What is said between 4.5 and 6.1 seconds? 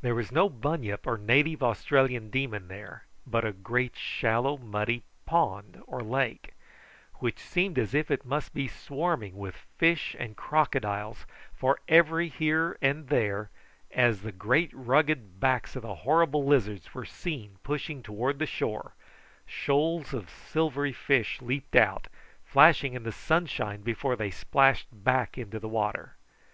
muddy pond or